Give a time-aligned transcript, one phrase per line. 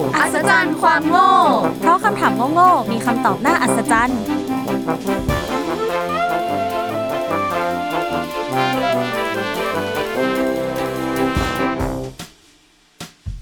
[0.00, 1.30] Wonderful อัศจรรย์ความโง่
[1.80, 4.20] เพราะคำถามโง่ๆมีคำตอบน่าอัศจรรย์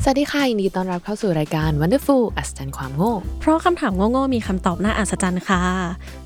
[0.08, 5.62] สวัสดีค่ะยินดีต้อนรับเข้าสู่รายการ Wonderful อัศจรรย์ความโง่ เพราะคำถามโง่ๆมีคำตอบน่าอัศจรรย์ค่ะ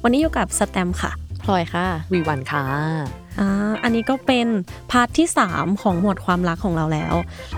[0.03, 1.11] วันนี้อยู่กับสแตมป์ค่ะ
[1.43, 4.47] พลอยค่ะ วีวันค่ะ อ่าอันนี้ก็เป็น
[4.91, 7.15] พาร์ทที่ 3 ของหมวดความรักของเราแล้ว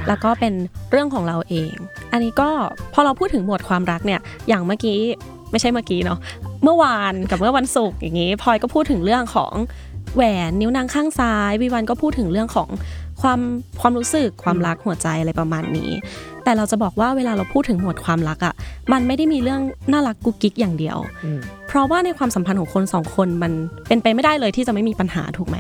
[0.09, 0.55] แล้วก็เป็น
[0.91, 1.73] เรื่องของเราเอง
[2.13, 2.51] อันนี้ก็
[2.93, 4.99] พอเราพูดถึงหมวดความรักเนี่ยอย่างเมื่อกี้
[5.51, 6.19] ไม่ใช่เมื่อกี้เนาะ
[6.65, 9.53] เมื่อวานกับเมื่อวันศุกร์อย่างนี้พลอยก็พูดถึงเรื่องของ
[10.15, 12.69] แหวนนิ้วนางข้างซ้ายวิวันก็พูดถึงเรื่องของ
[13.23, 13.41] ความ
[13.81, 15.91] ความรู้สึกความรักหัวใจอะไรประมาณนี้
[16.45, 18.55] แต่เราจะบอกว่าเวลาเราพูดถึงหมวดความรักอะ่ะ
[18.93, 19.61] มันไม่ได้มีเรื่อง
[19.93, 23.53] น่ารักกุ๊กกิ๊กอย่างเดียวอืมเพราะว่าในความสัมพันธ์ของคนสองคนมัน
[23.89, 25.57] เป็นไปไม่ได้เลยที่จะไม่มีปัญหาถูกไหม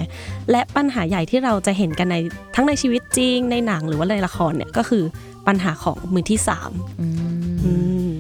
[0.51, 2.17] และปัญหาใหญ่ที่เราจะเห็นกันใน
[2.55, 5.03] ทั้งในชีวิตจริงในหนังหรือว่าในละครเนี่ยก็คือ
[5.47, 7.73] ปัญหาของมือที่สามอื
[8.09, 8.11] ม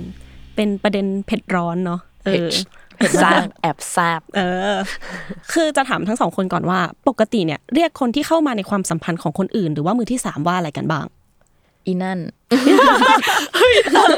[0.56, 2.48] เป็นประเด็นเผ็ดร้อนเนาะเออ
[2.96, 4.40] เผ็ดซาบแอบซาบเอ
[4.74, 4.76] อ
[5.52, 11.06] คือจะถามทั้งสองคนก่อนว่า ปกติเนี่ย เรียกคนที่เข้ามาในความสัมพันธ์ของคนอื่น หรือว่ามือที่สามว่าอะไรกันบ้าง
[11.86, 12.18] อีนั่น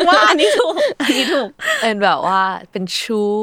[0.09, 1.49] ว่าอันนี้ถูกอันนี้ถูก
[1.81, 3.35] เป็นแบบว่าเป็นชู้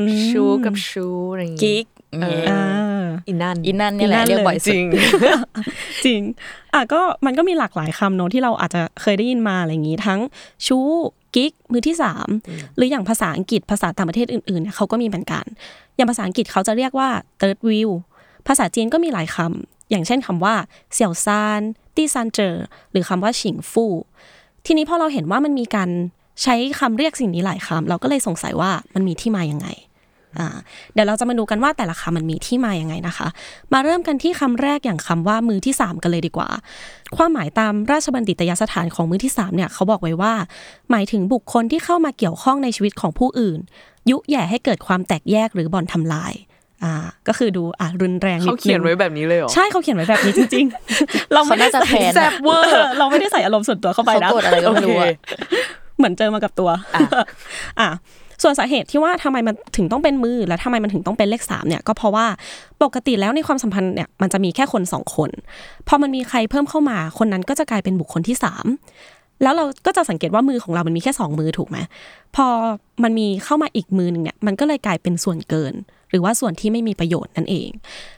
[0.00, 1.86] อืมชู้กับชู้อะไรอย่างงี้กิ๊ก
[2.22, 4.84] เอออ่าอีนั่นอีนั่นเนี่ยแหละเรียกบ่อยสุดจริง
[6.04, 6.20] จริง
[6.74, 10.20] อะก็มันก็มีหลากหลายคำเนอะที่เราอาจจะเคยได้ยินมาอะไรอย่างนี้ ทั้ง
[10.66, 10.86] ชู้
[11.34, 12.28] กิ๊กมือที่สาม
[12.76, 15.44] หรืออย่างภาษาอังกฤษภาษาต่างประเทศอื่นๆเนี่ยเขาก็มีเหมือนกัน
[15.96, 17.08] อย่างภาษาอังกฤษเขาจะเรียกว่า
[17.40, 17.90] third wheel
[18.48, 20.54] ภาษาจีนก็มีหลายคำ อย่างเช่นคำว่า
[20.94, 21.60] เสี่ยวซาน
[21.96, 22.54] ตี้ซานเจอ
[22.90, 23.94] หรือคำว่าฉิงฟู่
[24.66, 25.90] ทีนี้พอเราเห็นว่ามันมีการ
[26.42, 29.68] ใช้คำเรียกสิ่งนี้หลายคำเราก็เลยสงสัยว่ามันมีที่มายังไง
[30.92, 33.28] เดี๋ยวเราจะมาดูกันว่าแต่ละคำมันมีที่มาอยังไงนะคะ
[33.72, 36.48] มาเริ่มกันที่คำแรกอย่างคำว่ามือที่ 3 กันเลยดีกว่า
[37.16, 40.34] ความหมายตามราชบัณฑิตยสถานของมือที่3เนี่ยเขาบอกไว้ว่า
[40.90, 43.58] หมายถึงบุคคลที่เข้ามาเกี่ยวข้องในชีวิตของผู้อื่น
[44.10, 46.32] ยุแย่ให้เกิดความแตกแยกหรือบ่อนทำลาย
[46.84, 46.92] อ่า
[47.28, 50.64] ก็คือดูอะรุนแรงนิดเขานึงเขียนไว้แบบนี้เลยเหรอใช่เขาเขียนไว้แบบนี้จริง
[50.98, 55.32] ๆ เราไม่ได้เขาน่าจะใส่แค้นแซบเวอร์เราไม่ได้ใส่อารมณ์ส่วนตัวเข้าไปนะเขากดอะไรก็ไม่รู้อะโอเค
[55.98, 56.70] เหมือนเจอมากับตัว
[57.80, 57.90] อะ
[58.42, 62.26] ส่วนสาเหตุที่ว่าทำไมมันถึงต้องเป็นมือและทำไมมันถึงต้องเป็นเลขสามเนี่ยก็เพราะว่า
[62.82, 65.30] ปกติแล้วในความสัมพันธ์เนี่ยมันจะมีแค่คนสองคน
[65.88, 68.66] พอมันมีใครเพิ่มเข้ามาคนนั้นก็จะกลายเป็นบุคคลที่สาม
[69.42, 71.78] แล้วเราก็จะสังเกตว่ามือของเรามันมีแค่สองมือถูกไหม
[72.36, 72.46] พอ
[73.02, 75.74] มันมีเข้ามาอีกมือหนึ่งเนี่ยมันก็เลยกลายเป็นส่วนเกิน
[76.12, 77.70] หรือว่าส่วนที่ไม่มีประโยชน์นั่นเอง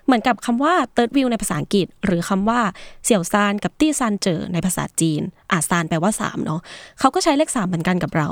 [0.06, 2.60] เหมือนกับคำว่า third wheel ในภาษาอังกฤษ หรือคำว่า
[3.04, 5.22] เสี่ยวซานกับตี้ซานเจอในภาษาจีน
[5.52, 6.60] อาซานแปลว่า3เนาะ
[6.98, 8.28] เขาก็ใช้เลข3เหมือนกันกับเรา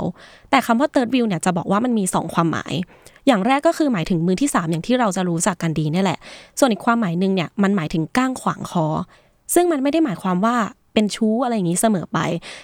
[0.51, 2.75] แต่คำว่า third wheel เนี่ยจะบอกว่ามันมี 2 ความหมาย
[3.27, 6.19] อย่างแรกก็คือหมายถึงมือที่ 3 อย่างที่เราจะรู้จักกันดีนี่แหละ
[6.59, 8.87] ส่วนอีกความหมายหนึ่งเนี่ยมันหมายถึงก้างขวางคอ
[9.55, 10.57] ซึ่งมันไม่ได้หมายความว่า
[10.95, 12.19] เป็นชู้อะไรอย่างนี้เสมอไป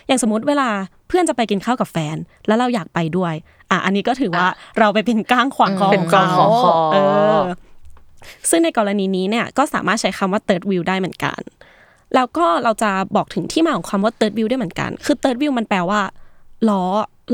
[0.06, 0.68] อย่างสมมติเวลา
[1.08, 2.16] เพื่อนจะไปกินข้าวกับแฟน
[2.46, 3.34] แล้วเราอยากไปด้วย
[3.70, 4.46] อะอันนี้ก็ถือว่า
[4.78, 6.96] เราไปเป็นก้างขวางคอเป็นของก้างขวางคอเอ
[7.38, 7.42] อ
[8.50, 11.40] ซึ่งในกรณีนี้เนี่ยก็สามารถใช้คำว่า third wheel ได้เหมือนกัน
[12.14, 16.00] แล้วก็เราจะบอกถึงที่มาของคำว่า third wheel ได้เหมือนกัน คือ third wheel มันแปลว่า
[16.68, 16.82] ล้อ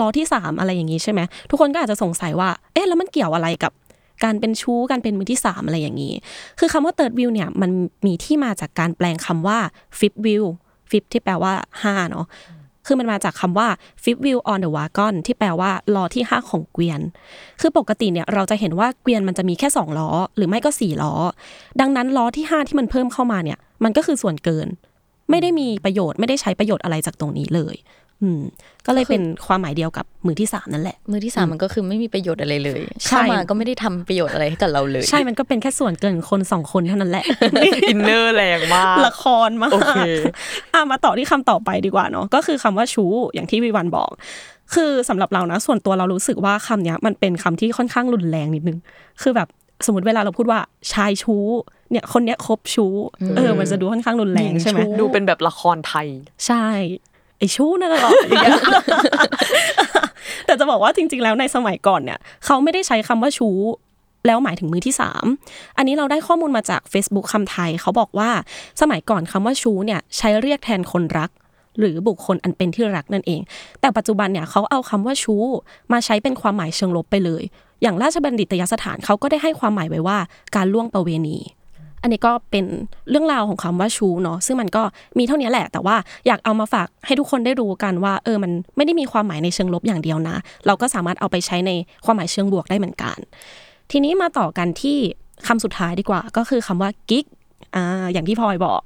[0.00, 1.20] ล้อที่สามอะไรอย่างนี้ใช่ไหม
[1.50, 3.73] ทุกคนก็อาจจะสงสัยว่า เอ๊ะแล้วมันเกี่ยวอะไรกับ
[4.25, 6.14] การเป็นชู้การเป็นมือที่สามอะไรอย่างนี้
[6.58, 7.70] คือคำว่า third wheel เนี่ยมัน
[8.06, 9.58] มีที่มาจากการแปลงคำว่า
[9.99, 10.19] fifth
[11.12, 11.52] ที่แปลว่า
[11.82, 12.26] ห้าเนาะ
[12.87, 13.69] คือมันมาจากคำว่า
[14.02, 17.00] fifth wheel on the wagon ที่แปลว่าล้อที่ 5 ของเกวียน
[17.61, 21.14] คือปกติเนี่ยเราจะเห็นว่าเกวียนมันจะมีแค่ 2 ล้อ หรือไม่ก็ 4 ล้อ
[21.81, 24.69] ดังนั้นล้อที่ 5 ที่มันเพิ่มเข้ามาเนี่ย มันก็คือส่วนเกิน
[25.31, 27.75] ไม่ได้มีประโยชน์ไม่ได้ใช้ประโยชน์อะไรจากตรงนี้เลย
[28.87, 37.25] ก็เลยเป็นความหมายเดียวกับมือที่สามนั่นแหละ มือที่สามมันก็คือไม่มีประโยชน์อะไรเลยใช่เข้ามาก็ไม่ได้ทำประโยชน์อะไรให้กับเราเลย ใช่มันก็เป็นแค่ส่วนเกินคนสองคนเท่านั้นแหละ
[37.90, 39.99] อินเนอร์แรงมากละครมากโอเค
[40.72, 44.11] อะมาต่อที่คำต่อไปดีกว่าเนาะก็คือคำว่าชู้อย่างที่วิวันบอก
[44.75, 48.78] คือสำหรับเรานะ ส่วนตัวเรารู้สึกว่าคำเนี้ยมันเป็นคำที่ค่อนข้างรุนแรงนิดนึง
[49.22, 49.49] คือแบบ
[49.87, 50.61] สมมติเวลาเราพูดว่า
[50.93, 51.44] ชายชู้
[51.90, 52.94] เนี่ยคนเนี้ยคบชู้
[53.37, 56.06] เออมันจะดูค่อนข้างรุนแรงใช่ไหมดูเป็นแบบละครไทย
[56.46, 57.13] ใช่ไอ
[57.56, 58.55] ชู้นั่นแหละหรออย่างเงี้ย
[60.46, 63.58] แต่จะบอกว่าจริง ๆ แล้วในสมัยก่อนเนี่ยเขาไม่ได้ใช้คำว่าชู้
[64.26, 65.25] แล้วหมายถึงมือที่สาม
[65.76, 68.31] อันนี้เราได้ข้อมูลมาจาก Facebook คำไทย เขาบอกว่า
[68.81, 71.31] สมัยก่อนคำว่าชู้เนี่ยใช้เรียกแทนคนรัก
[71.79, 73.41] หรือบุคคลอันเป็นที่รักนั่นเอง
[73.81, 75.43] แต่ปัจจุบันเนี่ยเขาเอาคำว่าชู้
[75.93, 77.43] มาใช้เป็นความหมายเชิงลบไปเลย
[77.82, 80.19] อย่างราชบัณฑิตยสถานเขาก็ได้ให้ความหมายไว้ว่า
[80.56, 81.38] การล่วงประเวณี
[82.04, 82.64] อันนี้ก็เป็น
[83.10, 84.82] เรื่องราวของคำว่าชูเนาะซึ่งมันก็
[85.18, 85.96] มีเท่านี้แหละ แต่ว่า
[86.26, 90.36] อยากเอามาฝากให้ทุกคนได้รู้กันว่า เออมันไม่ได้มีความหมายในเชิงลบอย่างเดียวนะ
[90.66, 91.70] เราก็สามารถเอาไปใช้ใน
[92.04, 93.18] ความหมายเชิงบวกได้เหมือนกัน
[93.90, 94.98] ทีนี้มาต่อกันที่
[95.46, 97.24] คำสุดท้ายดีกว่า ก็คือคำว่ากิ๊ก
[97.76, 98.80] อ่าอย่างที่พลอยบอก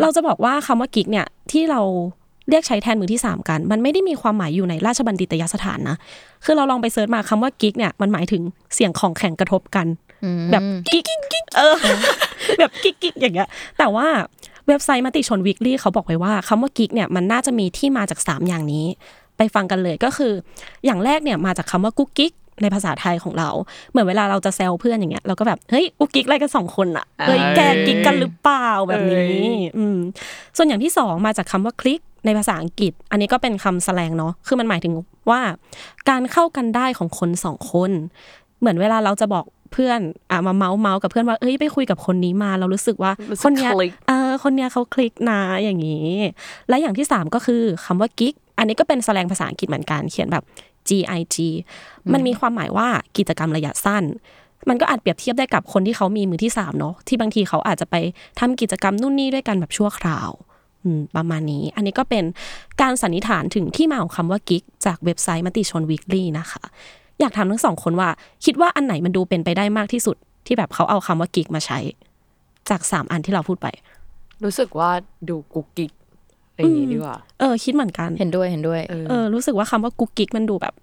[0.00, 1.80] เราจะบอกว่าคำว่ากิ๊กเนี่ยที่เรา
[2.48, 5.96] เรียกใช้แทนมือที่สามกัน มันไม่ได้มีความหมายอยู่ในราชบัณฑิตยสถานนะ
[6.44, 8.42] คือเราลองไป search มาคำว่ากิ๊กเนี่ย มันหมายถึง
[8.74, 9.86] เสียงของแข็งกระทบกัน
[10.52, 11.74] แบบกิ๊กกิ๊กเออ
[12.58, 14.06] แบบกิ๊กกิ๊กอย่างเงี้ย แต่ว่า
[14.68, 18.86] เว็บไซต์มติชนวิกฤตเขาบอกไว้ว่าคำว่ากิ๊กเนี่ยมันน่าจะมีที่มาจาก 3 อย่างนี้
[19.36, 20.32] ไปฟังกันเลยก็คือ
[20.84, 22.32] อย่างแรกเนี่ยมาจากคำว่ากุ๊กกิ๊ก
[22.62, 23.50] ในภาษาไทยของเรา
[23.90, 29.98] เหมือนเวลาเราจะแซวเพื่อนอย่างเงี้ยเราก็แบบเฮ้ยกุ๊กกิ๊กอะไรกันสองคนอะเฮ้ยแกกิ๊กกันหรือเปล่าแบบนี้เอ้ยอืม
[30.56, 34.92] ส่วนอย่างที่สองมาจากคำว่าคลิกในภาษาอังกฤษ อันนี้ก็เป็นคำแสลงเนาะคือมันหมายถึง
[35.30, 35.40] ว่า
[36.08, 37.90] การเข้ากันได้ของคนสองคน
[38.60, 40.00] เหมือนเวลาเราจะบอก เพื่อน
[40.30, 46.10] อะมาเมาส์เมาส์กับเพื่อนว่าเอ้ยไปคุยกับคนนี้มา เรารู้สึกว่ารู้สึกคนเนี้ยคลิกเออคนเนี้ยเขาคลิกนะอย่างนี้
[46.68, 50.44] และอย่างที่สามก็คือคำว่ากิ๊กอันนี้ก็เป็นแสลงภาษาอังกฤษเหมือนกันเขียนแบบ
[50.88, 51.36] G I G
[52.12, 54.04] มันมีความหมายว่ากิจกรรมระยะสั้น
[54.68, 57.96] มันก็อาจเปรียบเทียบได้กับคนที่เขามีมือที่สามเนาะที่บางทีเขาอาจจะไป
[58.40, 60.30] ทำกิจกรรมนู่นนี่ด้วยกันแบบชั่วคราว
[60.84, 62.24] อืมประมาณนี้ อันนี้ก็เป็น
[62.82, 66.62] การสันนิษฐานถึงที่มาของคำว่ากิ๊กจากเว็บไซต์มติชนวีคลี่นะคะ
[67.20, 68.08] อยากถามทั้งสองคนว่า
[68.44, 71.78] คิดว่าอันไหนมันดูเป็นไปได้มากที่สุด ที่แบบเขาเอาคำว่ากิ๊กมาใช้
[72.70, 73.68] จากสามอันที่เราพูดไป
[74.44, 74.90] รู้สึกว่า
[75.28, 75.92] ดูกุ๊กกิ๊ก
[76.50, 80.74] อะไรอย่างงี้ดีกว่าเออคิดเหมือนกันเห็นด้วยเห็นด้วยเออเออรู้สึกว่าคำว่ากุ๊กกิ๊กมันดูแบบ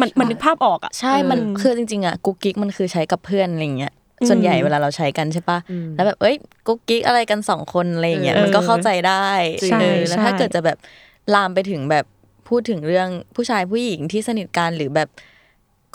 [0.00, 3.92] มันมันนึกภาพออกอะใช่มันคือจริงๆอะกุ๊กกิ๊กมันคือใช้กับเพื่อนอะไรเงี้ย
[4.28, 5.58] ส่วนใหญ่เวลาเราใช้กันใช่ปะ
[5.94, 6.36] แล้วแบบเอ้ย
[6.66, 9.26] กุ๊กกิ๊กอะไรกันสองคนอะไรเงี้ยเออมันก็เข้าใจได้
[9.70, 10.78] ใช่เออแล้วถ้าใช่เกิดจะแบบ
[11.34, 12.04] ลามไปถึงแบบ
[12.48, 15.08] พูดถึงเรื่องผู้ชายผู้หญิงที่สนิทกันหรือแบบ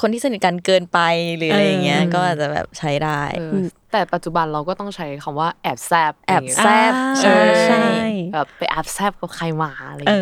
[0.01, 0.99] คนที่สนิทกันเกินไป
[1.37, 7.85] หรืออะไรเงี้ยก็อาจจะแบบใช้ได้เออแต่ปัจจุบันเราก็ต้องใช้คำว่าแอบแซบแอบย่างแซเงี้ยบอ่าใช่ใช่
[8.33, 10.13] แบบไปแอบแซบกับใครมาอะไรเอ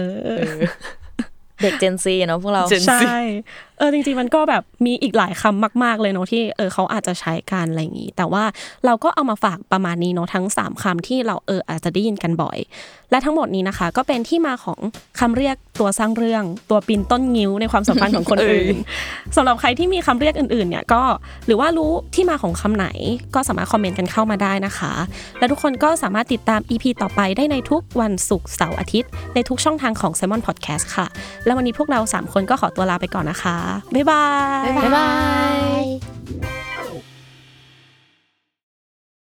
[0.59, 0.74] เงี้ย
[1.59, 3.19] อเด็กเจนซีเนาะพวกเรา Gen ใช่
[3.77, 8.44] เออจริงๆมันก็แบบมีอีกหลายคำมาก ๆเลยเนาะที่เออเขาอาจจะใช้กันอะไรอย่างนี้ แต่ว่า
[8.85, 12.57] เราก็เอามาฝากประมาณนี้เนาะทั้ง 3คำที่เราเอออาจจะได้ยินกันบ่อย
[13.12, 14.79] และทั้งหมดนี้นะคะ ก็เป็นที่มาของ
[15.19, 18.75] คำเรียกตัวสร้างเรื่อง ตัวปีนต้นงิ้วในความสัมพันธ์ของคนอื่น
[19.35, 21.01] สำหรับใครที่มีคำเรียกอื่นๆเนี่ยก็
[21.45, 22.88] หรือว่ารู้ที่มาของคำไหน
[23.35, 24.94] ก็สามารถคอมเมนต์กันเข้ามาได้นะคะ
[25.39, 31.07] และทุกคนก็สามารถติดตาม EP ต่อไปได้ในทุกวันศุกร์เสาร์อาทิตย์ ในทุกช่องทางของ s ซ m o n Podcast ค่ะ
[31.45, 33.57] แล้ววันนี้พวกเรา 3 คนก็ขอตัวลาไปก่อนนะคะ
[33.96, 34.25] บ๊ายบา
[34.64, 35.10] ย บ๊ายบา
[35.81, 36.17] ย